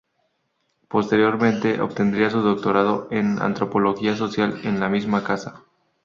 Posteriormente 0.87 1.79
obtendría 1.79 2.31
su 2.31 2.39
doctorado 2.41 3.07
en 3.11 3.39
antropología 3.39 4.15
social 4.17 4.59
en 4.63 4.77
esa 4.77 4.89
misma 4.89 5.23
casa. 5.23 5.61